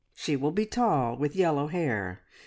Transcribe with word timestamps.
"She 0.15 0.35
will 0.35 0.49
be 0.49 0.65
tall, 0.65 1.15
with 1.15 1.35
yellow 1.35 1.67
hair. 1.67 2.23